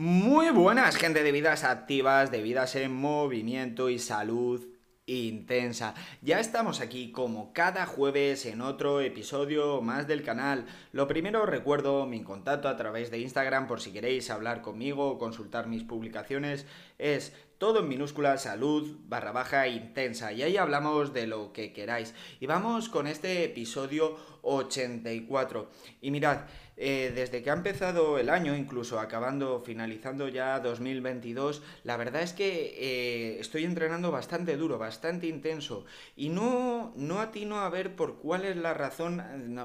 Muy 0.00 0.50
buenas, 0.50 0.94
gente 0.94 1.24
de 1.24 1.32
vidas 1.32 1.64
activas, 1.64 2.30
de 2.30 2.40
vidas 2.40 2.76
en 2.76 2.94
movimiento 2.94 3.90
y 3.90 3.98
salud 3.98 4.64
intensa. 5.06 5.94
Ya 6.22 6.38
estamos 6.38 6.80
aquí 6.80 7.10
como 7.10 7.52
cada 7.52 7.84
jueves 7.84 8.46
en 8.46 8.60
otro 8.60 9.00
episodio 9.00 9.82
más 9.82 10.06
del 10.06 10.22
canal. 10.22 10.66
Lo 10.92 11.08
primero 11.08 11.46
recuerdo 11.46 12.06
mi 12.06 12.22
contacto 12.22 12.68
a 12.68 12.76
través 12.76 13.10
de 13.10 13.18
Instagram 13.18 13.66
por 13.66 13.80
si 13.80 13.92
queréis 13.92 14.30
hablar 14.30 14.62
conmigo 14.62 15.08
o 15.08 15.18
consultar 15.18 15.66
mis 15.66 15.82
publicaciones. 15.82 16.64
Es 16.98 17.32
todo 17.58 17.80
en 17.80 17.88
minúscula, 17.88 18.38
salud 18.38 18.98
barra 19.08 19.32
baja 19.32 19.66
intensa. 19.66 20.32
Y 20.32 20.42
ahí 20.44 20.56
hablamos 20.56 21.12
de 21.12 21.26
lo 21.26 21.52
que 21.52 21.72
queráis. 21.72 22.14
Y 22.38 22.46
vamos 22.46 22.88
con 22.88 23.08
este 23.08 23.42
episodio 23.42 24.16
84. 24.42 25.70
Y 26.00 26.12
mirad, 26.12 26.42
eh, 26.80 27.12
desde 27.14 27.42
que 27.42 27.50
ha 27.50 27.54
empezado 27.54 28.18
el 28.18 28.30
año, 28.30 28.56
incluso 28.56 29.00
acabando, 29.00 29.60
finalizando 29.60 30.28
ya 30.28 30.60
2022, 30.60 31.62
la 31.82 31.96
verdad 31.96 32.22
es 32.22 32.32
que 32.32 32.76
eh, 32.78 33.40
estoy 33.40 33.64
entrenando 33.64 34.12
bastante 34.12 34.56
duro, 34.56 34.78
bastante 34.78 35.26
intenso. 35.26 35.84
Y 36.16 36.28
no, 36.28 36.92
no 36.96 37.20
atino 37.20 37.58
a 37.58 37.68
ver 37.68 37.96
por 37.96 38.18
cuál 38.18 38.44
es 38.44 38.56
la 38.56 38.74
razón 38.74 39.20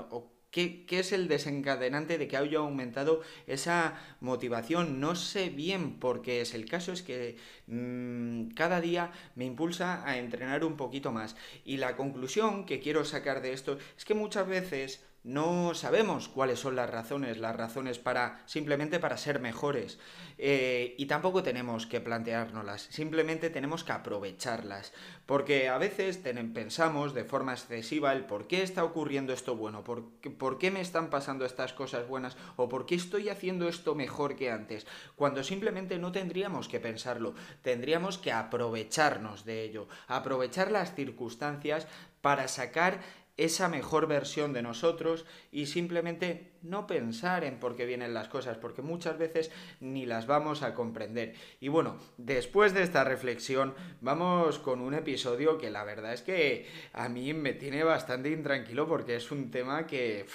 o 0.09 0.33
¿Qué, 0.53 0.85
es 0.87 1.11
el 1.13 1.27
desencadenante 1.27 2.19
de 2.19 2.27
que 2.27 2.37
haya 2.37 2.59
aumentado 2.59 3.21
esa 3.47 3.95
motivación? 4.19 4.99
No 4.99 5.15
sé 5.15 5.49
bien 5.49 5.99
por 5.99 6.21
qué 6.21 6.41
es. 6.41 6.53
El 6.53 6.69
caso 6.69 6.91
es 6.91 7.01
que 7.01 7.37
mm, 7.65 8.49
cada 8.49 8.79
día 8.79 9.11
me 9.33 9.45
impulsa 9.45 10.07
a 10.07 10.19
entrenar 10.19 10.63
un 10.63 10.77
poquito 10.77 11.11
más. 11.11 11.35
Y 11.65 11.77
la 11.77 11.95
conclusión 11.95 12.67
que 12.67 12.79
quiero 12.79 13.03
sacar 13.03 13.41
de 13.41 13.51
esto 13.51 13.79
es 13.97 14.05
que 14.05 14.13
muchas 14.13 14.47
veces 14.47 15.03
no 15.23 15.73
sabemos 15.73 16.27
cuáles 16.27 16.59
son 16.59 16.75
las 16.75 16.89
razones, 16.89 17.37
las 17.37 17.55
razones 17.55 17.97
para 17.97 18.43
simplemente 18.45 18.99
para 18.99 19.17
ser 19.17 19.39
mejores. 19.39 19.97
Eh, 20.37 20.95
y 20.97 21.05
tampoco 21.05 21.43
tenemos 21.43 21.85
que 21.85 22.01
planteárnoslas, 22.01 22.87
simplemente 22.89 23.49
tenemos 23.49 23.83
que 23.83 23.93
aprovecharlas. 23.93 24.91
Porque 25.25 25.69
a 25.69 25.77
veces 25.77 26.19
pensamos 26.53 27.13
de 27.13 27.23
forma 27.23 27.53
excesiva 27.53 28.11
el 28.11 28.25
por 28.25 28.47
qué 28.47 28.63
está 28.63 28.83
ocurriendo 28.83 29.31
esto 29.31 29.55
bueno, 29.55 29.83
por, 29.83 30.09
por 30.37 30.57
qué 30.57 30.71
me 30.71 30.81
están 30.81 31.09
pasando 31.09 31.45
estas 31.45 31.71
cosas 31.71 32.07
buenas 32.07 32.35
o 32.57 32.67
por 32.67 32.85
qué 32.85 32.95
estoy 32.95 33.29
haciendo 33.29 33.69
esto 33.69 33.95
mejor 33.95 34.35
que 34.35 34.51
antes, 34.51 34.85
cuando 35.15 35.43
simplemente 35.43 35.97
no 35.99 36.11
tendríamos 36.11 36.67
que 36.67 36.81
pensarlo, 36.81 37.33
tendríamos 37.61 38.17
que 38.17 38.33
aprovecharnos 38.33 39.45
de 39.45 39.63
ello, 39.63 39.87
aprovechar 40.07 40.71
las 40.71 40.93
circunstancias 40.93 41.87
para 42.21 42.47
sacar 42.47 43.01
esa 43.37 43.67
mejor 43.67 44.07
versión 44.07 44.53
de 44.53 44.61
nosotros 44.61 45.25
y 45.51 45.65
simplemente 45.65 46.51
no 46.61 46.85
pensar 46.85 47.43
en 47.43 47.59
por 47.59 47.75
qué 47.75 47.85
vienen 47.85 48.13
las 48.13 48.27
cosas, 48.27 48.57
porque 48.57 48.81
muchas 48.81 49.17
veces 49.17 49.51
ni 49.79 50.05
las 50.05 50.27
vamos 50.27 50.61
a 50.61 50.75
comprender. 50.75 51.33
Y 51.59 51.67
bueno, 51.67 51.97
después 52.17 52.73
de 52.73 52.83
esta 52.83 53.03
reflexión, 53.03 53.73
vamos 54.01 54.59
con 54.59 54.81
un 54.81 54.93
episodio 54.93 55.57
que 55.57 55.71
la 55.71 55.83
verdad 55.83 56.13
es 56.13 56.21
que 56.21 56.67
a 56.93 57.09
mí 57.09 57.33
me 57.33 57.53
tiene 57.53 57.83
bastante 57.83 58.29
intranquilo 58.29 58.87
porque 58.87 59.15
es 59.15 59.31
un 59.31 59.51
tema 59.51 59.87
que... 59.87 60.25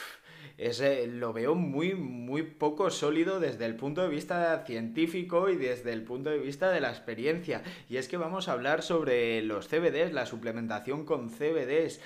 Es, 0.56 0.80
eh, 0.80 1.06
lo 1.06 1.32
veo 1.32 1.54
muy, 1.54 1.94
muy 1.94 2.42
poco 2.42 2.90
sólido 2.90 3.38
desde 3.38 3.64
el 3.64 3.76
punto 3.76 4.02
de 4.02 4.08
vista 4.08 4.64
científico 4.66 5.48
y 5.48 5.56
desde 5.56 5.92
el 5.92 6.02
punto 6.02 6.30
de 6.30 6.38
vista 6.38 6.70
de 6.70 6.80
la 6.80 6.90
experiencia. 6.90 7.62
Y 7.88 7.96
es 7.96 8.08
que 8.08 8.16
vamos 8.16 8.48
a 8.48 8.52
hablar 8.52 8.82
sobre 8.82 9.40
los 9.42 9.68
CBDs, 9.68 10.12
la 10.12 10.26
suplementación 10.26 11.04
con 11.04 11.30
CBDs. 11.30 12.00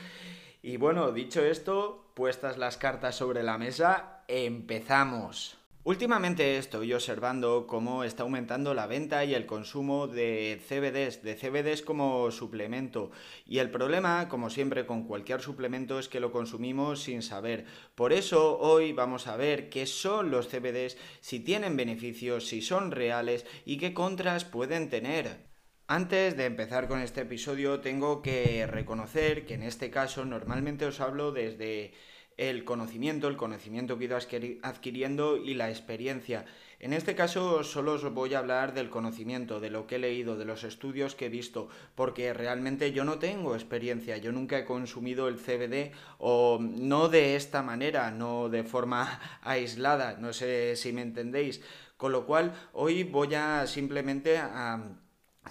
Y 0.64 0.76
bueno, 0.76 1.10
dicho 1.10 1.44
esto, 1.44 2.12
puestas 2.14 2.56
las 2.56 2.76
cartas 2.76 3.16
sobre 3.16 3.42
la 3.42 3.58
mesa, 3.58 4.22
empezamos. 4.28 5.58
Últimamente 5.82 6.56
estoy 6.56 6.92
observando 6.92 7.66
cómo 7.66 8.04
está 8.04 8.22
aumentando 8.22 8.72
la 8.72 8.86
venta 8.86 9.24
y 9.24 9.34
el 9.34 9.44
consumo 9.44 10.06
de 10.06 10.62
CBDs, 10.64 11.24
de 11.24 11.34
CBDs 11.34 11.82
como 11.82 12.30
suplemento. 12.30 13.10
Y 13.44 13.58
el 13.58 13.72
problema, 13.72 14.28
como 14.28 14.50
siempre 14.50 14.86
con 14.86 15.02
cualquier 15.02 15.40
suplemento, 15.40 15.98
es 15.98 16.08
que 16.08 16.20
lo 16.20 16.30
consumimos 16.30 17.02
sin 17.02 17.22
saber. 17.22 17.64
Por 17.96 18.12
eso 18.12 18.56
hoy 18.60 18.92
vamos 18.92 19.26
a 19.26 19.36
ver 19.36 19.68
qué 19.68 19.86
son 19.86 20.30
los 20.30 20.46
CBDs, 20.46 20.96
si 21.20 21.40
tienen 21.40 21.76
beneficios, 21.76 22.46
si 22.46 22.62
son 22.62 22.92
reales 22.92 23.44
y 23.64 23.78
qué 23.78 23.92
contras 23.92 24.44
pueden 24.44 24.90
tener. 24.90 25.51
Antes 25.92 26.38
de 26.38 26.46
empezar 26.46 26.88
con 26.88 27.02
este 27.02 27.20
episodio 27.20 27.80
tengo 27.80 28.22
que 28.22 28.66
reconocer 28.66 29.44
que 29.44 29.52
en 29.52 29.62
este 29.62 29.90
caso 29.90 30.24
normalmente 30.24 30.86
os 30.86 31.00
hablo 31.00 31.32
desde 31.32 31.92
el 32.38 32.64
conocimiento, 32.64 33.28
el 33.28 33.36
conocimiento 33.36 33.98
que 33.98 34.04
he 34.04 34.06
ido 34.06 34.16
adquiriendo 34.62 35.36
y 35.36 35.52
la 35.52 35.68
experiencia. 35.68 36.46
En 36.80 36.94
este 36.94 37.14
caso 37.14 37.62
solo 37.62 37.92
os 37.92 38.10
voy 38.10 38.32
a 38.32 38.38
hablar 38.38 38.72
del 38.72 38.88
conocimiento, 38.88 39.60
de 39.60 39.68
lo 39.68 39.86
que 39.86 39.96
he 39.96 39.98
leído, 39.98 40.38
de 40.38 40.46
los 40.46 40.64
estudios 40.64 41.14
que 41.14 41.26
he 41.26 41.28
visto, 41.28 41.68
porque 41.94 42.32
realmente 42.32 42.92
yo 42.92 43.04
no 43.04 43.18
tengo 43.18 43.54
experiencia, 43.54 44.16
yo 44.16 44.32
nunca 44.32 44.58
he 44.58 44.64
consumido 44.64 45.28
el 45.28 45.36
CBD 45.36 45.92
o 46.16 46.58
no 46.58 47.10
de 47.10 47.36
esta 47.36 47.62
manera, 47.62 48.10
no 48.10 48.48
de 48.48 48.64
forma 48.64 49.20
aislada, 49.42 50.16
no 50.18 50.32
sé 50.32 50.74
si 50.74 50.90
me 50.94 51.02
entendéis. 51.02 51.60
Con 51.98 52.12
lo 52.12 52.24
cual 52.24 52.54
hoy 52.72 53.04
voy 53.04 53.34
a 53.34 53.66
simplemente 53.66 54.38
a 54.38 55.01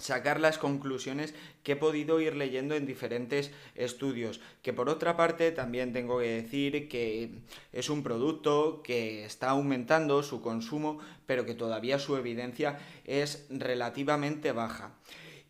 sacar 0.02 0.40
las 0.40 0.58
conclusiones 0.58 1.34
que 1.62 1.72
he 1.72 1.76
podido 1.76 2.20
ir 2.20 2.34
leyendo 2.34 2.74
en 2.74 2.86
diferentes 2.86 3.52
estudios. 3.74 4.40
Que 4.62 4.72
por 4.72 4.88
otra 4.88 5.16
parte 5.16 5.52
también 5.52 5.92
tengo 5.92 6.18
que 6.18 6.42
decir 6.42 6.88
que 6.88 7.30
es 7.72 7.88
un 7.88 8.02
producto 8.02 8.82
que 8.82 9.24
está 9.24 9.50
aumentando 9.50 10.22
su 10.22 10.42
consumo, 10.42 10.98
pero 11.26 11.46
que 11.46 11.54
todavía 11.54 11.98
su 11.98 12.16
evidencia 12.16 12.80
es 13.04 13.46
relativamente 13.48 14.52
baja. 14.52 14.94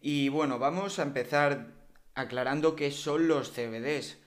Y 0.00 0.28
bueno, 0.28 0.58
vamos 0.58 0.98
a 0.98 1.02
empezar 1.02 1.72
aclarando 2.14 2.76
qué 2.76 2.90
son 2.90 3.28
los 3.28 3.52
CBDs. 3.52 4.18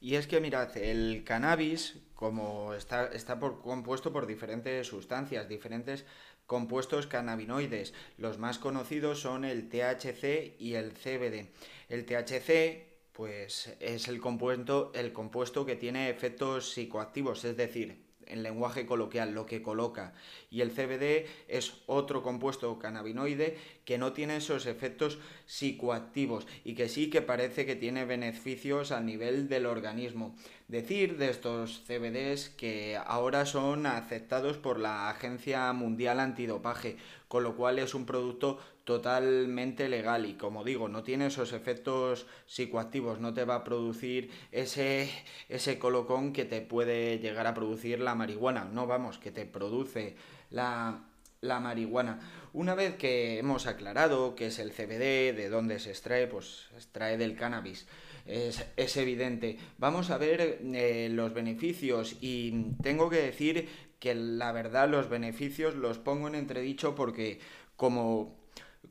Y 0.00 0.14
es 0.14 0.26
que 0.26 0.40
mirad, 0.40 0.76
el 0.76 1.24
cannabis, 1.24 1.98
como 2.14 2.72
está, 2.74 3.06
está 3.06 3.38
por, 3.38 3.60
compuesto 3.60 4.12
por 4.12 4.26
diferentes 4.26 4.86
sustancias, 4.86 5.48
diferentes 5.48 6.06
compuestos 6.48 7.06
cannabinoides. 7.06 7.92
Los 8.16 8.38
más 8.38 8.58
conocidos 8.58 9.20
son 9.20 9.44
el 9.44 9.68
THC 9.68 10.58
y 10.58 10.74
el 10.74 10.92
CBD. 10.92 11.50
El 11.88 12.06
THC 12.06 12.88
pues 13.12 13.76
es 13.80 14.08
el 14.08 14.18
compuesto, 14.18 14.90
el 14.94 15.12
compuesto 15.12 15.66
que 15.66 15.76
tiene 15.76 16.08
efectos 16.08 16.72
psicoactivos, 16.72 17.44
es 17.44 17.56
decir, 17.56 18.08
en 18.28 18.42
lenguaje 18.42 18.86
coloquial, 18.86 19.32
lo 19.34 19.44
que 19.44 19.60
coloca. 19.60 20.14
Y 20.50 20.60
el 20.60 20.70
CBD 20.70 21.26
es 21.48 21.82
otro 21.86 22.22
compuesto 22.22 22.78
cannabinoide 22.78 23.58
que 23.84 23.98
no 23.98 24.12
tiene 24.12 24.36
esos 24.36 24.66
efectos 24.66 25.18
psicoactivos 25.46 26.46
y 26.64 26.74
que 26.74 26.88
sí 26.88 27.10
que 27.10 27.20
parece 27.20 27.66
que 27.66 27.76
tiene 27.76 28.04
beneficios 28.04 28.92
a 28.92 29.00
nivel 29.00 29.48
del 29.48 29.66
organismo. 29.66 30.34
Decir 30.68 31.16
de 31.16 31.30
estos 31.30 31.82
CBDs 31.86 32.50
que 32.50 32.98
ahora 33.06 33.46
son 33.46 33.86
aceptados 33.86 34.58
por 34.58 34.78
la 34.78 35.08
Agencia 35.08 35.72
Mundial 35.72 36.20
Antidopaje, 36.20 36.98
con 37.26 37.42
lo 37.42 37.56
cual 37.56 37.78
es 37.78 37.94
un 37.94 38.04
producto 38.04 38.58
totalmente 38.84 39.88
legal 39.88 40.26
y 40.26 40.34
como 40.34 40.64
digo, 40.64 40.90
no 40.90 41.02
tiene 41.02 41.28
esos 41.28 41.54
efectos 41.54 42.26
psicoactivos, 42.44 43.18
no 43.18 43.32
te 43.32 43.46
va 43.46 43.54
a 43.54 43.64
producir 43.64 44.30
ese, 44.52 45.10
ese 45.48 45.78
colocón 45.78 46.34
que 46.34 46.44
te 46.44 46.60
puede 46.60 47.18
llegar 47.18 47.46
a 47.46 47.54
producir 47.54 48.00
la 48.00 48.14
marihuana, 48.14 48.64
no 48.64 48.86
vamos, 48.86 49.16
que 49.16 49.30
te 49.30 49.46
produce 49.46 50.16
la, 50.50 51.07
la 51.40 51.60
marihuana. 51.60 52.20
Una 52.52 52.74
vez 52.74 52.96
que 52.96 53.38
hemos 53.38 53.66
aclarado 53.66 54.34
qué 54.34 54.46
es 54.46 54.58
el 54.58 54.72
CBD, 54.72 55.34
de 55.36 55.48
dónde 55.48 55.78
se 55.78 55.90
extrae, 55.90 56.26
pues 56.26 56.66
se 56.70 56.76
extrae 56.76 57.16
del 57.16 57.36
cannabis. 57.36 57.86
Es, 58.26 58.64
es 58.76 58.96
evidente. 58.96 59.58
Vamos 59.78 60.10
a 60.10 60.18
ver 60.18 60.60
eh, 60.62 61.08
los 61.10 61.32
beneficios 61.32 62.16
y 62.20 62.72
tengo 62.82 63.08
que 63.08 63.22
decir 63.22 63.68
que 63.98 64.14
la 64.14 64.52
verdad 64.52 64.88
los 64.88 65.08
beneficios 65.08 65.74
los 65.74 65.98
pongo 65.98 66.28
en 66.28 66.34
entredicho 66.34 66.94
porque 66.94 67.40
como 67.76 68.36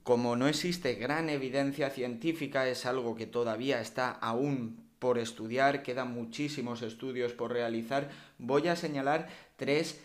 como 0.03 0.35
no 0.35 0.47
existe 0.47 0.95
gran 0.95 1.29
evidencia 1.29 1.89
científica, 1.89 2.67
es 2.67 2.85
algo 2.85 3.15
que 3.15 3.25
todavía 3.25 3.81
está 3.81 4.11
aún 4.11 4.87
por 4.99 5.17
estudiar, 5.17 5.83
quedan 5.83 6.13
muchísimos 6.13 6.81
estudios 6.81 7.33
por 7.33 7.51
realizar, 7.51 8.09
voy 8.37 8.67
a 8.67 8.75
señalar 8.75 9.27
tres 9.57 9.99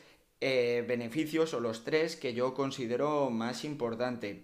eh, 0.45 0.85
beneficios 0.89 1.55
o 1.55 1.61
los 1.61 1.85
tres 1.85 2.17
que 2.17 2.35
yo 2.35 2.53
considero 2.53 3.31
más 3.31 3.65
importantes 3.65 4.39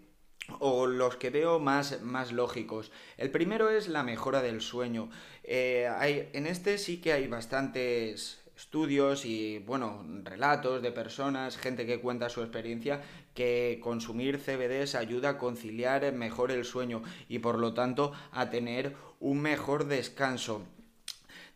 o 0.61 0.87
los 0.87 1.17
que 1.17 1.31
veo 1.31 1.59
más, 1.59 2.03
más, 2.03 2.31
lógicos. 2.31 2.93
El 3.17 3.33
primero 3.33 3.69
es 3.69 3.89
la 3.89 4.05
mejora 4.05 4.41
del 4.41 4.61
sueño. 4.61 5.11
Eh, 5.43 5.89
hay, 5.89 6.31
en 6.35 6.47
este 6.47 6.79
sí 6.79 7.01
que 7.01 7.13
hay 7.13 7.27
bastantes 7.27 8.41
estudios 8.57 9.25
y, 9.25 9.59
bueno, 9.59 10.07
relatos 10.23 10.83
de 10.83 10.93
personas, 10.93 11.57
gente 11.57 11.85
que 11.85 12.01
cuenta 12.01 12.29
su 12.29 12.43
experiencia, 12.43 13.03
que 13.35 13.81
consumir 13.83 14.39
CBDs 14.39 14.95
ayuda 14.95 15.31
a 15.31 15.39
conciliar 15.39 16.13
mejor 16.13 16.53
el 16.53 16.65
sueño 16.65 17.03
y 17.29 17.41
por 17.41 17.59
lo 17.59 17.75
tanto 17.75 18.13
a 18.31 18.51
tener 18.51 18.95
un 19.19 19.41
mejor 19.41 19.87
descanso. 19.87 20.63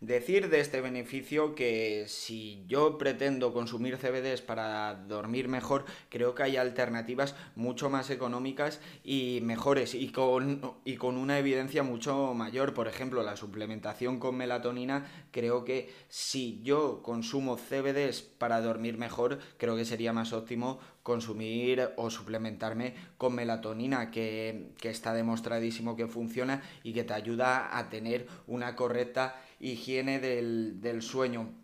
Decir 0.03 0.51
de 0.51 0.59
este 0.59 0.81
beneficio 0.81 1.55
que 1.55 2.07
si 2.09 2.65
yo 2.67 2.99
pretendo 2.99 3.53
consumir 3.53 3.99
CBDs 3.99 4.43
para 4.43 4.97
dormir 4.97 5.47
mejor, 5.47 5.85
creo 6.09 6.35
que 6.35 6.43
hay 6.43 6.57
alternativas 6.57 7.37
mucho 7.55 7.89
más 7.89 8.11
económicas 8.11 8.81
y 9.05 9.39
mejores 9.45 9.95
y 9.95 10.11
con, 10.11 10.75
y 10.85 10.97
con 10.97 11.17
una 11.17 11.39
evidencia 11.39 11.85
mucho 11.85 12.35
mayor. 12.35 12.75
Por 12.75 12.89
ejemplo, 12.89 13.23
la 13.23 13.37
suplementación 13.37 14.19
con 14.19 14.37
melatonina, 14.37 15.07
creo 15.31 15.65
que 15.65 15.95
si 16.09 16.61
yo 16.65 17.01
consumo 17.05 17.57
CBDs 17.57 18.23
para 18.23 18.61
dormir 18.61 18.99
mejor, 18.99 19.39
creo 19.57 19.77
que 19.77 19.85
sería 19.85 20.13
más 20.13 20.33
óptimo 20.33 20.81
consumir 21.03 21.91
o 21.97 22.11
suplementarme 22.11 22.95
con 23.19 23.35
melatonina, 23.35 24.11
que, 24.11 24.73
que 24.79 24.91
está 24.91 25.15
demostradísimo 25.15 25.97
que 25.97 26.07
funciona 26.07 26.63
y 26.83 26.93
que 26.93 27.05
te 27.05 27.15
ayuda 27.15 27.77
a 27.77 27.89
tener 27.89 28.29
una 28.47 28.77
correcta 28.77 29.43
higiene 29.63 30.19
del, 30.19 31.03
sueño. 31.03 31.55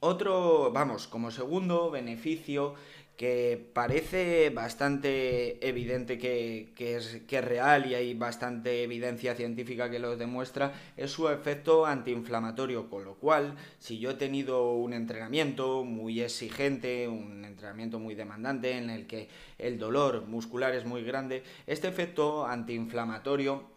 Otro, 0.00 0.70
vamos, 0.72 1.08
como 1.08 1.30
segundo 1.30 1.90
beneficio 1.90 2.74
que 3.20 3.70
parece 3.74 4.48
bastante 4.48 5.68
evidente 5.68 6.16
que, 6.16 6.72
es, 6.96 7.20
que, 7.28 7.36
es, 7.38 7.44
real 7.44 7.84
y 7.84 7.94
hay 7.94 8.14
bastante 8.14 8.82
evidencia 8.82 9.34
científica 9.34 9.90
que 9.90 9.98
lo 9.98 10.16
demuestra, 10.16 10.72
es 10.96 11.10
su 11.10 11.28
efecto 11.28 11.84
antiinflamatorio, 11.84 12.88
con 12.88 13.04
lo 13.04 13.16
cual, 13.16 13.56
si 13.78 13.98
yo 13.98 14.12
he 14.12 14.14
tenido 14.14 14.72
un 14.72 14.94
entrenamiento 14.94 15.84
muy 15.84 16.22
exigente, 16.22 17.08
un 17.08 17.44
entrenamiento 17.44 17.98
muy 17.98 18.14
demandante 18.14 18.78
en 18.78 18.88
el 18.88 19.06
que 19.06 19.28
el 19.58 19.78
dolor 19.78 20.26
muscular 20.26 20.74
es 20.74 20.86
muy 20.86 21.04
grande, 21.04 21.42
este 21.66 21.88
efecto 21.88 22.46
antiinflamatorio 22.46 23.68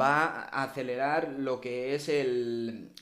va 0.00 0.26
a 0.26 0.62
acelerar 0.62 1.34
lo 1.38 1.60
que 1.60 1.94
es 1.94 2.08
el, 2.08 2.92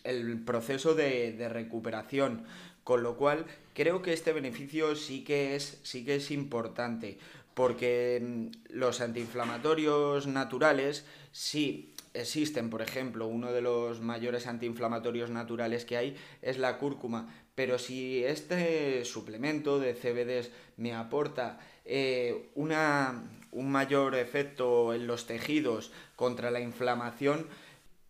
proceso 0.47 0.95
de, 0.95 1.49
recuperación. 1.51 2.45
Con 2.85 3.03
lo 3.03 3.17
cual, 3.17 3.47
creo 3.75 4.03
que 4.03 4.13
este 4.13 4.33
beneficio 4.33 4.97
sí 4.97 5.25
que 5.25 5.55
es, 5.55 5.79
sí 5.83 6.05
que 6.05 6.17
es 6.17 6.31
importante, 6.31 7.19
porque 7.55 8.21
mm, 8.23 8.75
los 8.75 9.01
antiinflamatorios 9.01 10.27
naturales 10.27 11.05
sí 11.31 11.93
existen, 12.15 12.71
por 12.71 12.83
ejemplo, 12.83 13.27
uno 13.27 13.53
de 13.53 13.63
los 13.63 14.01
mayores 14.01 14.47
antiinflamatorios 14.47 15.31
naturales 15.31 15.85
que 15.85 15.97
hay 15.97 16.17
es 16.43 16.59
la 16.59 16.79
cúrcuma, 16.79 17.33
pero 17.55 17.79
si 17.79 18.25
este 18.25 19.05
suplemento 19.05 19.79
de 19.79 19.95
CBDs 19.95 20.51
me 20.77 20.95
aporta 20.95 21.59
eh, 21.85 22.51
una, 22.55 23.25
un 23.51 23.71
mayor 23.71 24.15
efecto 24.15 24.95
en 24.95 25.07
los 25.07 25.27
tejidos 25.27 25.93
contra 26.17 26.51
la 26.51 26.61
inflamación, 26.61 27.47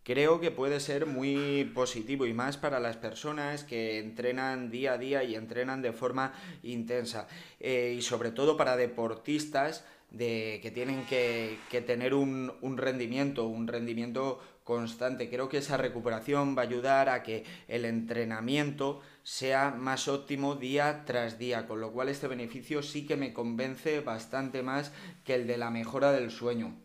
creo 0.03 0.39
que 0.39 0.51
puede 0.51 0.79
ser 0.79 1.05
muy 1.05 1.71
positivo 1.73 2.25
y 2.25 2.33
más 2.33 2.57
para 2.57 2.79
las 2.79 2.97
personas 2.97 3.63
que 3.63 3.99
entrenan 3.99 4.69
día 4.69 4.93
a 4.93 4.97
día 4.97 5.23
y 5.23 5.35
entrenan 5.35 5.81
de 5.81 5.93
forma 5.93 6.33
intensa 6.61 7.27
eh, 7.59 7.95
y 7.97 8.01
sobre 8.01 8.31
todo 8.31 8.57
para 8.57 8.75
deportistas 8.75 9.85
de, 10.11 10.59
que 10.61 10.71
tienen 10.71 11.05
que, 11.05 11.57
tener 11.87 12.13
un, 12.13 12.53
un, 12.61 12.77
rendimiento, 12.77 13.47
un 13.47 13.67
rendimiento 13.67 14.39
constante. 14.63 15.29
Creo 15.29 15.49
que 15.49 15.57
esa 15.57 15.77
recuperación 15.77 16.55
va 16.55 16.61
a 16.61 16.65
ayudar 16.65 17.09
a 17.09 17.23
que 17.23 17.43
el 17.67 17.83
entrenamiento 17.85 19.01
sea 19.23 19.71
más 19.71 20.07
óptimo 20.07 20.55
día 20.55 21.03
tras 21.05 21.39
día, 21.39 21.67
con 21.67 21.81
lo 21.81 21.91
cual 21.91 22.09
este 22.09 22.27
beneficio 22.27 22.83
sí 22.83 23.07
que 23.07 23.17
me 23.17 23.33
convence 23.33 24.01
bastante 24.01 24.61
más 24.61 24.91
que 25.23 25.35
el 25.35 25.47
de 25.47 25.57
la 25.57 25.71
mejora 25.71 26.11
del 26.11 26.29
sueño. 26.29 26.75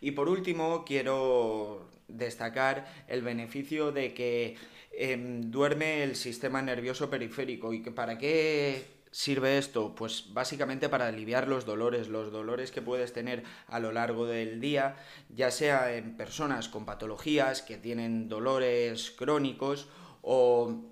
Y 0.00 0.12
por 0.12 0.28
último, 0.28 0.84
quiero 0.84 1.88
destacar 2.08 2.86
el 3.08 3.22
beneficio 3.22 3.92
de 3.92 4.14
que 4.14 4.56
em, 4.92 5.50
duerme 5.50 6.02
el 6.02 6.16
sistema 6.16 6.62
nervioso 6.62 7.10
periférico 7.10 7.72
y 7.72 7.82
que 7.82 7.90
para 7.90 8.18
qué 8.18 8.84
sirve 9.10 9.58
esto? 9.58 9.94
Pues 9.94 10.32
básicamente 10.32 10.88
para 10.88 11.08
aliviar 11.08 11.48
los 11.48 11.64
dolores, 11.64 12.08
los 12.08 12.30
dolores 12.32 12.70
que 12.70 12.82
puedes 12.82 13.12
tener 13.12 13.44
a 13.66 13.80
lo 13.80 13.92
largo 13.92 14.26
del 14.26 14.60
día, 14.60 14.96
ya 15.28 15.50
sea 15.50 15.94
en 15.94 16.16
personas 16.16 16.68
con 16.68 16.84
patologías 16.84 17.62
que 17.62 17.76
tienen 17.76 18.28
dolores 18.28 19.10
crónicos 19.10 19.88
o 20.22 20.84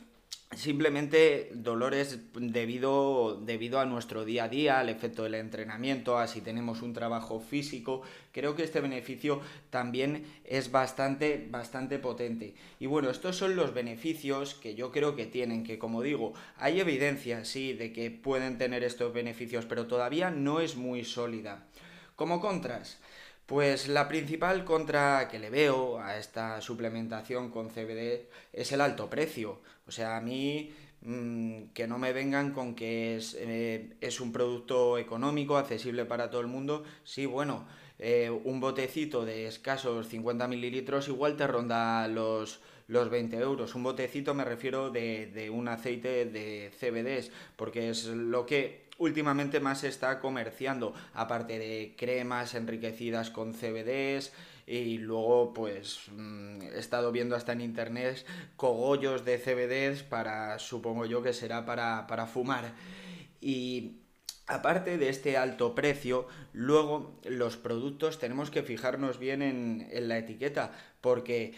simplemente 0.57 1.51
dolores 1.55 2.19
debido, 2.35 3.41
debido 3.41 3.81
a 3.81 3.85
nuestro 3.85 4.25
día 4.25 4.45
a 4.45 4.49
día, 4.49 4.81
al 4.81 4.89
efecto 4.89 5.25
del 5.25 5.35
entrenamiento, 5.35 6.19
a 6.19 6.27
si 6.27 6.41
tenemos 6.41 6.83
un 6.83 6.93
trabajo 6.93 7.41
físico. 7.41 8.03
Creo 8.33 8.55
que 8.55 8.65
este 8.65 8.81
beneficio 8.81 9.41
también 9.71 10.25
es 10.45 10.71
bastante, 10.71 11.47
bastante 11.51 11.99
potente. 11.99 12.55
Y 12.81 12.87
bueno, 12.87 13.11
estos 13.11 13.37
son 13.37 13.57
los 13.57 13.75
beneficios 13.75 14.55
que 14.55 14.75
yo 14.75 14.91
creo 14.91 15.17
que 15.17 15.27
tienen, 15.27 15.65
que 15.65 15.79
como 15.79 16.03
digo, 16.03 16.35
hay 16.57 16.81
evidencia, 16.81 17.45
sí, 17.45 17.73
de 17.73 17.93
que 17.93 18.11
pueden 18.11 18.59
tener 18.59 18.85
estos 18.85 19.13
beneficios, 19.13 19.67
pero 19.67 19.87
todavía 19.87 20.31
no 20.31 20.61
es 20.61 20.77
muy 20.77 21.05
sólida. 21.05 21.67
Como 22.17 22.41
contras, 22.41 22.99
pues 23.47 23.89
la 23.89 24.09
principal 24.09 24.65
contra 24.65 25.29
que 25.29 25.39
le 25.39 25.51
veo 25.51 25.99
a 25.99 26.17
esta 26.19 26.61
suplementación 26.61 27.51
con 27.51 27.69
CBD 27.69 28.29
es 28.53 28.73
el 28.73 28.81
alto 28.81 29.11
precio. 29.11 29.61
O 29.87 29.91
sea, 29.91 30.17
a 30.17 30.21
mí 30.21 30.73
mm, 31.03 31.65
que 31.75 31.87
no 31.87 31.99
me 31.99 32.13
vengan 32.13 32.53
con 32.53 32.75
que 32.75 33.17
es, 33.17 33.37
eh, 33.39 33.97
es, 34.01 34.21
un 34.21 34.33
producto 34.33 34.97
económico, 34.99 35.59
accesible 35.59 36.07
para 36.07 36.31
todo 36.31 36.41
el 36.41 36.47
mundo. 36.47 36.85
Sí, 37.05 37.27
bueno, 37.27 37.67
eh, 37.99 38.31
un 38.31 38.61
botecito 38.61 39.25
de 39.25 39.47
escasos 39.47 40.09
50 40.09 40.49
mililitros 40.49 41.09
igual 41.09 41.37
te 41.37 41.47
ronda 41.47 42.09
los, 42.09 42.61
los 42.89 43.11
20 43.11 43.37
euros. 43.37 43.75
Un 43.75 43.83
botecito 43.83 44.35
me 44.35 44.45
refiero 44.45 44.91
de, 44.91 45.27
de 45.27 45.51
un 45.51 45.69
aceite 45.69 46.25
de 46.25 46.71
CBDs, 46.79 47.31
porque 47.57 47.91
es 47.91 48.07
lo 48.07 48.47
que 48.47 48.84
últimamente 48.99 49.61
más 49.61 49.81
se 49.81 49.89
está 49.89 50.21
comerciando, 50.21 50.95
aparte 51.15 51.59
de 51.59 51.95
cremas 51.97 52.55
enriquecidas 52.55 53.31
con 53.31 53.55
CBDs 53.55 54.33
y 54.67 54.99
luego 54.99 55.53
pues 55.53 56.01
mm, 56.13 56.63
he 56.63 56.79
estado 56.79 57.13
viendo 57.13 57.37
hasta 57.37 57.53
en 57.53 57.61
internet 57.61 58.25
cogollos 58.57 59.25
de 59.25 59.39
CBDs 59.39 60.03
para, 60.03 60.59
supongo 60.59 61.07
yo 61.07 61.23
que 61.23 61.33
será 61.33 61.65
para, 61.67 62.07
para 62.07 62.27
fumar. 62.27 62.73
Y 63.41 64.01
Aparte 64.47 64.99
de 64.99 65.09
este 65.09 65.39
alto 65.39 65.75
precio, 65.75 66.27
luego 66.53 67.19
los 67.25 67.57
productos 67.57 68.19
tenemos 68.19 68.51
que 68.51 68.63
fijarnos 68.63 69.19
bien 69.19 69.41
en, 69.41 69.89
en 69.91 70.07
la 70.07 70.19
etiqueta, 70.19 70.73
porque 71.01 71.55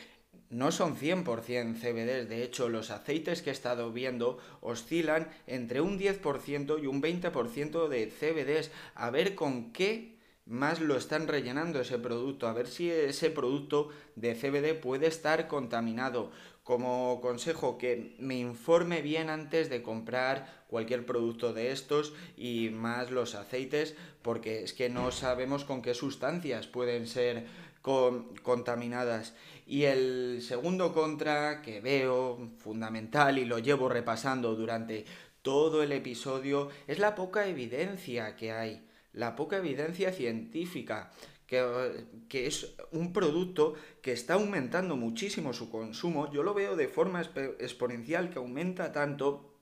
no 0.51 0.73
son 0.73 0.97
100% 0.97 1.75
CBDs, 1.75 2.29
de 2.29 2.43
hecho 2.43 2.69
los 2.69 2.91
aceites 2.91 3.43
que 3.43 3.51
he 3.51 3.53
estado 3.53 3.93
viendo 3.93 4.39
oscilan 4.61 5.29
entre 5.47 5.81
un 5.81 5.99
10% 5.99 6.83
y 6.83 6.87
un 6.87 7.03
20% 7.03 7.89
de 7.89 8.07
CBDs, 8.11 8.71
a 8.95 9.11
ver 9.11 9.35
con 9.35 9.73
qué 9.73 10.17
más 10.47 10.81
lo 10.81 10.97
están 10.97 11.27
rellenando 11.27 11.81
ese 11.81 11.99
producto, 11.99 12.47
a 12.47 12.53
ver 12.53 12.69
si 12.69 12.89
ese 12.91 13.31
producto 13.31 13.91
de 14.15 14.35
CBD 14.35 14.81
puede 14.81 15.09
estar 15.09 15.49
contaminado. 15.49 16.31
Como 16.63 17.21
consejo 17.21 17.79
que 17.79 18.17
me 18.19 18.39
informe 18.39 19.03
bien 19.03 19.29
antes 19.31 19.69
de 19.69 19.83
comprar 19.83 20.65
cualquier 20.69 21.07
producto 21.07 21.53
de 21.53 21.71
estos 21.71 22.13
y 22.37 22.71
más 22.71 23.11
los 23.11 23.35
aceites 23.35 23.95
porque 24.23 24.65
es 24.65 24.73
que 24.73 24.89
no 24.89 25.13
sabemos 25.13 25.65
con 25.65 25.83
qué 25.83 25.95
sustancias 25.95 26.67
pueden 26.67 27.07
ser 27.07 27.47
contaminadas. 28.43 29.35
Y 29.67 29.83
el 29.83 30.43
segundo 30.43 30.95
contra 30.95 31.61
que 31.61 31.81
veo 31.81 32.53
fundamental 32.59 33.37
y 33.39 33.45
lo 33.45 33.59
llevo 33.59 33.89
repasando 33.89 34.55
durante 34.55 35.05
todo 35.43 35.83
el 35.83 35.91
episodio 35.91 36.71
es 36.87 37.01
la 37.01 37.17
poca 37.17 37.49
evidencia 37.49 38.37
que 38.37 38.53
hay, 38.53 38.87
la 39.13 39.35
poca 39.35 39.57
evidencia 39.57 40.13
científica. 40.13 41.11
Que, 41.49 42.05
que, 42.29 42.49
es 42.49 42.75
un 42.91 43.13
producto 43.13 43.75
que 44.03 44.13
está 44.13 44.35
aumentando 44.35 44.97
muchísimo 44.97 45.53
su 45.53 45.71
consumo, 45.71 46.29
yo 46.33 46.43
lo 46.43 46.55
veo 46.55 46.75
de 46.75 46.89
forma 46.89 47.23
exponencial 47.61 48.31
que 48.31 48.39
aumenta 48.39 48.91
tanto 48.91 49.55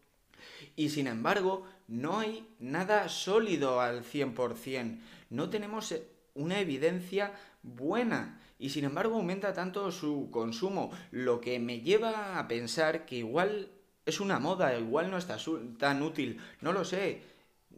y 0.77 0.89
sin 0.89 1.07
embargo 1.07 1.67
no 1.87 2.21
hay 2.21 2.49
nada 2.59 3.11
sólido 3.11 3.83
al 3.83 4.03
100%, 4.03 4.99
no 5.29 5.51
tenemos 5.51 5.95
una 6.35 6.61
evidencia 6.61 7.33
buena 7.63 8.41
y 8.59 8.71
sin 8.71 8.85
embargo 8.85 9.17
aumenta 9.17 9.53
tanto 9.53 9.91
su 9.91 10.29
consumo, 10.31 10.91
lo 11.11 11.41
que 11.41 11.59
me 11.59 11.81
lleva 11.81 12.39
a 12.39 12.49
pensar 12.49 13.05
que 13.05 13.17
igual 13.17 13.69
es 14.07 14.21
una 14.21 14.39
moda, 14.39 14.79
igual 14.79 15.11
no 15.11 15.19
está 15.19 15.37
tan 15.79 16.03
útil, 16.03 16.39
no 16.61 16.73
lo 16.73 16.85
sé. 16.85 17.23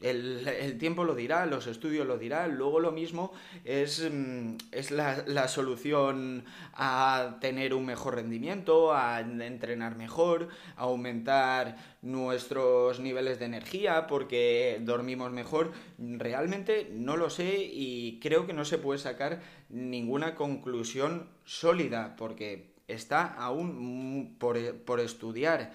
El, 0.03 0.77
tiempo 0.79 1.05
lo 1.05 1.15
dirá, 1.15 1.47
los 1.47 1.67
estudios 1.67 2.07
lo 2.07 2.19
dirán, 2.19 2.57
luego 2.57 2.81
lo 2.81 2.93
mismo 2.93 3.33
es, 3.65 4.09
mm, 4.11 4.57
es 4.73 4.91
la, 4.91 5.25
la, 5.27 5.49
solución 5.49 6.45
a 6.75 7.39
tener 7.41 7.75
un 7.75 7.87
mejor 7.87 8.17
rendimiento, 8.17 8.95
a 8.95 9.21
entrenar 9.21 9.97
mejor, 9.97 10.49
a 10.77 10.83
aumentar 10.83 11.77
nuestros 12.03 13.01
niveles 13.01 13.39
de 13.39 13.47
energía 13.47 14.07
porque 14.07 14.79
dormimos 14.83 15.33
mejor. 15.33 15.73
Realmente 15.99 16.91
no 16.93 17.17
lo 17.17 17.31
sé 17.31 17.57
y 17.59 18.21
creo 18.21 18.47
que 18.47 18.53
no 18.53 18.65
se 18.65 18.79
puede 18.79 18.99
sacar 18.99 19.41
ninguna 19.69 20.35
conclusión 20.35 21.29
sólida 21.45 22.17
porque 22.17 22.77
está 22.89 23.25
aún 23.25 24.37
por, 24.39 25.01
estudiar. 25.01 25.73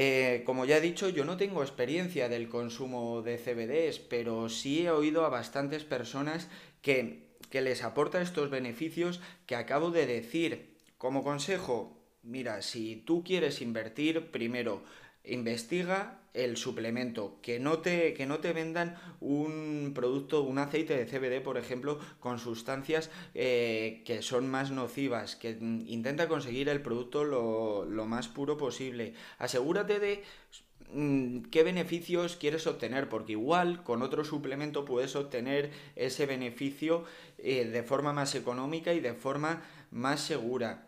Eh, 0.00 0.44
como 0.46 0.64
ya 0.64 0.76
he 0.76 0.80
dicho, 0.80 1.08
yo 1.08 1.24
no 1.24 1.36
tengo 1.36 1.60
experiencia 1.60 2.28
del 2.28 2.48
consumo 2.48 3.20
de 3.22 3.36
CBDs, 3.36 3.98
pero 3.98 4.48
sí 4.48 4.86
he 4.86 4.92
oído 4.92 5.24
a 5.24 5.28
bastantes 5.28 5.82
personas 5.82 6.46
que, 6.82 7.34
que 7.50 7.62
les 7.62 7.82
aporta 7.82 8.22
estos 8.22 8.48
beneficios 8.48 9.20
que 9.44 9.56
acabo 9.56 9.90
de 9.90 10.06
decir. 10.06 10.76
Como 10.98 11.24
consejo, 11.24 12.00
mira, 12.22 12.62
si 12.62 12.94
tú 12.94 13.24
quieres 13.24 13.60
invertir, 13.60 14.30
primero, 14.30 14.84
investiga 15.28 16.18
el 16.34 16.56
suplemento, 16.56 17.38
que 17.42 17.58
no 17.58 17.78
te, 17.78 18.14
que 18.14 18.26
no 18.26 18.38
te 18.38 18.52
vendan 18.52 18.96
un 19.20 19.92
producto, 19.94 20.42
un 20.42 20.58
aceite 20.58 20.96
de 20.96 21.06
CBD, 21.06 21.42
por 21.42 21.58
ejemplo, 21.58 21.98
con 22.20 22.38
sustancias 22.38 23.10
eh, 23.34 24.02
que 24.04 24.22
son 24.22 24.48
más 24.48 24.70
nocivas, 24.70 25.36
que 25.36 25.50
intenta 25.50 26.28
conseguir 26.28 26.68
el 26.68 26.80
producto 26.80 27.24
lo, 27.24 28.04
más 28.06 28.28
puro 28.28 28.56
posible. 28.56 29.14
Asegúrate 29.38 29.98
de 29.98 30.22
mm, 30.92 31.42
qué 31.50 31.62
beneficios 31.64 32.36
quieres 32.36 32.66
obtener, 32.66 33.08
porque 33.08 33.32
igual 33.32 33.82
con 33.82 34.02
otro 34.02 34.24
suplemento 34.24 34.84
puedes 34.84 35.16
obtener 35.16 35.70
ese 35.96 36.26
beneficio 36.26 37.04
eh, 37.38 37.64
de 37.64 37.82
forma 37.82 38.12
más 38.12 38.34
económica 38.34 38.94
y 38.94 39.00
de 39.00 39.14
forma 39.14 39.62
más 39.90 40.20
segura. 40.20 40.87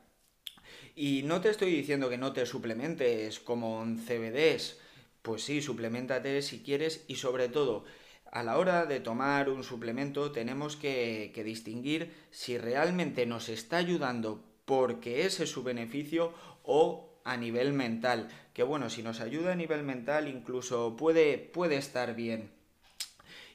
Y 1.02 1.23
no 1.23 1.40
te 1.40 1.49
estoy 1.49 1.75
diciendo 1.75 2.11
que 2.11 2.19
no 2.19 2.35
te 2.35 2.45
suplementes 2.45 3.40
como 3.40 3.83
en 3.83 3.97
CBDs, 3.97 4.78
pues 5.23 5.42
sí, 5.42 5.62
suplementate 5.62 6.42
si 6.42 6.62
quieres 6.62 7.07
y 7.09 7.14
sobre 7.14 7.49
todo, 7.49 7.87
a 8.30 8.42
la 8.42 8.59
hora 8.59 8.85
de 8.85 9.00
tomar 9.00 9.49
un 9.49 9.64
suplemento 9.64 10.30
tenemos 10.30 10.76
que, 10.76 11.33
que 11.35 11.42
distinguir 11.42 12.12
si 12.30 12.59
realmente 12.59 13.25
nos 13.25 13.49
está 13.49 13.78
ayudando 13.78 14.45
porque 14.66 15.25
ese 15.25 15.45
es 15.45 15.50
su 15.50 15.62
beneficio 15.62 16.35
o 16.64 17.19
a 17.25 17.38
nivel 17.38 17.73
mental. 17.73 18.28
Que 18.52 18.62
bueno, 18.62 18.90
si 18.90 19.02
nos 19.02 19.21
ayuda 19.21 19.52
a 19.52 19.57
nivel 19.57 19.83
mental 19.83 20.28
incluso 20.28 20.99
puede, 20.99 21.38
puede 21.38 21.76
estar 21.76 22.14
bien. 22.14 22.50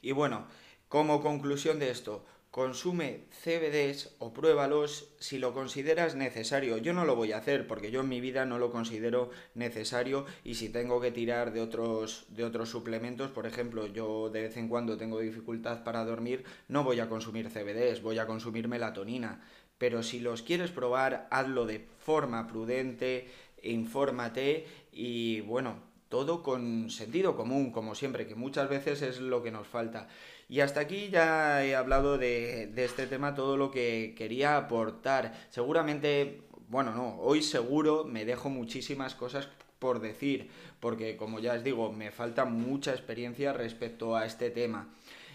Y 0.02 0.14
bueno, 0.14 0.48
como 0.90 1.22
conclusión 1.22 1.78
de 1.78 1.92
esto, 1.92 2.26
Consume 2.56 3.26
CBDs 3.44 4.16
o 4.18 4.32
pruébalos 4.32 5.10
si 5.20 5.40
lo 5.40 5.54
consideras 5.54 6.16
necesario. 6.16 6.78
Yo 6.78 6.94
no 6.94 7.04
lo 7.04 7.18
voy 7.18 7.34
a 7.34 7.40
hacer 7.40 7.68
porque 7.68 7.92
yo 7.92 8.00
en 8.00 8.08
mi 8.08 8.22
vida 8.22 8.46
no 8.46 8.60
lo 8.60 8.72
considero 8.72 9.30
necesario 9.56 10.26
y 10.46 10.56
si 10.56 10.70
tengo 10.70 11.02
que 11.02 11.12
tirar 11.12 11.52
de 11.52 11.60
otros, 11.60 12.28
de 12.30 12.46
otros 12.46 12.70
suplementos, 12.70 13.30
por 13.30 13.46
ejemplo, 13.46 13.88
yo 13.88 14.30
de 14.30 14.44
vez 14.44 14.56
en 14.56 14.70
cuando 14.70 14.96
tengo 14.96 15.20
dificultad 15.20 15.84
para 15.84 16.06
dormir, 16.06 16.46
no 16.70 16.86
voy 16.86 17.02
a 17.02 17.10
consumir 17.10 17.50
CBDs, 17.50 18.02
voy 18.02 18.20
a 18.20 18.26
consumir 18.26 18.70
melatonina. 18.70 19.44
Pero 19.78 20.02
si 20.02 20.22
los 20.22 20.42
quieres 20.42 20.72
probar, 20.72 21.28
hazlo 21.32 21.66
de 21.66 21.86
forma 22.06 22.48
prudente, 22.48 23.28
infórmate 23.64 24.66
y 24.94 25.42
bueno, 25.42 25.82
todo 26.08 26.42
con 26.42 26.90
sentido 26.90 27.36
común, 27.36 27.74
como 27.74 27.96
siempre, 27.96 28.26
que 28.26 28.36
muchas 28.36 28.70
veces 28.70 29.02
es 29.02 29.20
lo 29.20 29.44
que 29.44 29.52
nos 29.52 29.68
falta. 29.68 30.08
Y 30.48 30.60
hasta 30.60 30.82
aquí 30.82 31.10
ya 31.10 31.66
he 31.66 31.76
hablado 31.76 32.18
de, 32.18 32.72
este 32.76 33.08
tema 33.08 33.34
todo 33.34 33.58
lo 33.58 33.72
que 33.72 34.14
quería 34.16 34.58
aportar. 34.58 35.34
Seguramente, 35.50 36.42
bueno, 36.68 36.92
no, 36.92 37.18
hoy 37.20 37.42
seguro 37.42 38.06
me 38.06 38.26
dejo 38.26 38.50
muchísimas 38.50 39.16
cosas 39.16 39.50
por 39.80 40.00
decir, 40.00 40.50
porque 40.80 41.18
como 41.18 41.40
ya 41.40 41.54
os 41.54 41.64
digo, 41.64 41.92
me 41.92 42.12
falta 42.12 42.46
mucha 42.46 42.92
experiencia 42.92 43.54
respecto 43.54 44.16
a 44.16 44.26
este 44.26 44.50
tema, 44.50 44.90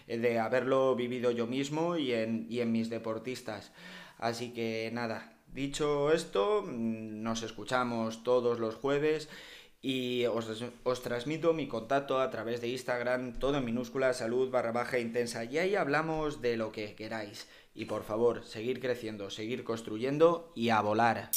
eh, 0.06 0.18
de 0.18 0.38
haberlo 0.38 0.94
vivido 0.94 1.30
yo 1.30 1.46
mismo 1.46 1.96
y 1.96 2.12
en, 2.12 2.46
y 2.48 2.60
en 2.60 2.72
mis 2.72 2.88
deportistas. 2.88 3.72
Así 4.18 4.52
que 4.52 4.90
nada, 4.92 5.32
dicho 5.52 6.12
esto, 6.12 6.62
mm, 6.62 7.22
nos 7.22 7.42
escuchamos 7.42 8.22
todos 8.22 8.58
los 8.60 8.76
jueves 8.76 9.28
y 9.82 10.26
os, 10.26 11.02
transmito 11.02 11.54
mi 11.54 11.66
contacto 11.66 12.20
a 12.20 12.30
través 12.30 12.60
de 12.60 12.68
Instagram, 12.68 13.38
todo 13.38 13.56
en 13.56 13.64
minúscula, 13.64 14.12
salud 14.12 14.50
barra 14.50 14.72
baja 14.72 14.98
intensa, 14.98 15.44
y 15.44 15.58
ahí 15.58 15.74
hablamos 15.74 16.42
de 16.42 16.56
lo 16.56 16.70
que 16.70 16.94
queráis. 16.94 17.48
Y 17.74 17.86
por 17.86 18.02
favor, 18.02 18.44
seguir 18.44 18.80
creciendo, 18.80 19.30
seguir 19.30 19.64
construyendo 19.64 20.52
y 20.54 20.68
a 20.68 20.80
volar. 20.80 21.30